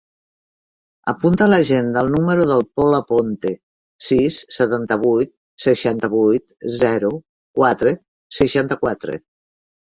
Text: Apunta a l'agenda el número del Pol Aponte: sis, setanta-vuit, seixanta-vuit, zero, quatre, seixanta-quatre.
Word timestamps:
Apunta 1.11 1.43
a 1.45 1.49
l'agenda 1.49 2.01
el 2.05 2.07
número 2.13 2.47
del 2.51 2.63
Pol 2.79 2.97
Aponte: 2.99 3.51
sis, 4.05 4.39
setanta-vuit, 4.57 5.31
seixanta-vuit, 5.67 6.49
zero, 6.79 7.13
quatre, 7.61 7.95
seixanta-quatre. 8.41 9.21